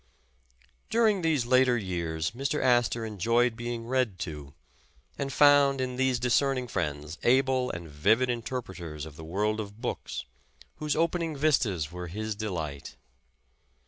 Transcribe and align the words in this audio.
During 0.89 1.21
these 1.21 1.45
later 1.45 1.77
years 1.77 2.31
Mr. 2.31 2.59
Astor 2.59 3.05
enjoyed 3.05 3.55
being 3.55 3.85
read 3.85 4.17
to, 4.21 4.55
and 5.15 5.31
found 5.31 5.79
in 5.79 5.95
these 5.95 6.17
discerning 6.19 6.67
friends 6.67 7.19
able 7.21 7.69
and 7.69 7.87
vivid 7.87 8.27
interpreters 8.27 9.05
of 9.05 9.15
the 9.15 9.23
world 9.23 9.59
of 9.59 9.79
books, 9.79 10.25
whose 10.77 10.95
opening 10.95 11.37
vistas 11.37 11.91
were 11.91 12.07
his 12.07 12.33
delight. 12.33 12.95